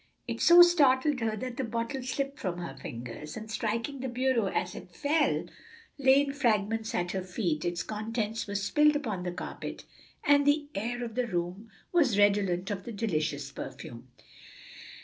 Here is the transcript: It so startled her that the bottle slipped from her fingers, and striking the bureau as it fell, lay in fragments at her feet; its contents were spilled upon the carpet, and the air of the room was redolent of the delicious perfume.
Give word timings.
It 0.27 0.41
so 0.41 0.63
startled 0.63 1.19
her 1.19 1.37
that 1.37 1.57
the 1.57 1.63
bottle 1.63 2.01
slipped 2.01 2.39
from 2.39 2.57
her 2.57 2.75
fingers, 2.75 3.37
and 3.37 3.51
striking 3.51 3.99
the 3.99 4.07
bureau 4.09 4.47
as 4.47 4.73
it 4.73 4.89
fell, 4.95 5.45
lay 5.99 6.21
in 6.21 6.33
fragments 6.33 6.95
at 6.95 7.11
her 7.11 7.21
feet; 7.21 7.63
its 7.63 7.83
contents 7.83 8.47
were 8.47 8.55
spilled 8.55 8.95
upon 8.95 9.21
the 9.21 9.31
carpet, 9.31 9.85
and 10.23 10.43
the 10.47 10.69
air 10.73 11.05
of 11.05 11.13
the 11.13 11.27
room 11.27 11.69
was 11.91 12.17
redolent 12.17 12.71
of 12.71 12.83
the 12.83 12.91
delicious 12.91 13.51
perfume. 13.51 14.07